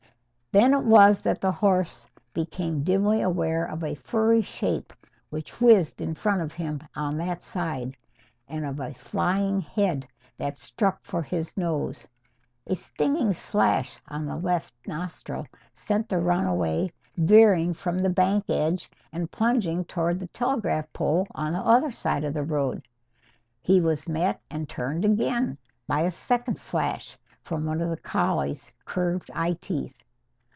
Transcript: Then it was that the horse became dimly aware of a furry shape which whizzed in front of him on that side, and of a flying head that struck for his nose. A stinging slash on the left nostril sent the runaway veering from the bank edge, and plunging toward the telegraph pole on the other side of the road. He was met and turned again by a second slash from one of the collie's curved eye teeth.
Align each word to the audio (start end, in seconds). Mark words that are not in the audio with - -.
Then 0.53 0.73
it 0.73 0.83
was 0.83 1.21
that 1.21 1.39
the 1.39 1.53
horse 1.53 2.09
became 2.33 2.83
dimly 2.83 3.21
aware 3.21 3.63
of 3.65 3.85
a 3.85 3.95
furry 3.95 4.41
shape 4.41 4.91
which 5.29 5.61
whizzed 5.61 6.01
in 6.01 6.13
front 6.13 6.41
of 6.41 6.51
him 6.51 6.81
on 6.93 7.15
that 7.19 7.41
side, 7.41 7.95
and 8.49 8.65
of 8.65 8.81
a 8.81 8.93
flying 8.93 9.61
head 9.61 10.05
that 10.37 10.57
struck 10.57 11.05
for 11.05 11.21
his 11.23 11.55
nose. 11.55 12.05
A 12.67 12.75
stinging 12.75 13.31
slash 13.31 13.97
on 14.09 14.25
the 14.25 14.35
left 14.35 14.73
nostril 14.85 15.47
sent 15.71 16.09
the 16.09 16.17
runaway 16.19 16.91
veering 17.15 17.73
from 17.73 17.99
the 17.99 18.09
bank 18.09 18.49
edge, 18.49 18.91
and 19.13 19.31
plunging 19.31 19.85
toward 19.85 20.19
the 20.19 20.27
telegraph 20.27 20.91
pole 20.91 21.27
on 21.33 21.53
the 21.53 21.59
other 21.59 21.91
side 21.91 22.25
of 22.25 22.33
the 22.33 22.43
road. 22.43 22.83
He 23.61 23.79
was 23.79 24.09
met 24.09 24.41
and 24.49 24.67
turned 24.67 25.05
again 25.05 25.57
by 25.87 26.01
a 26.01 26.11
second 26.11 26.57
slash 26.57 27.17
from 27.41 27.63
one 27.65 27.79
of 27.79 27.89
the 27.89 27.95
collie's 27.95 28.69
curved 28.83 29.31
eye 29.33 29.53
teeth. 29.53 29.93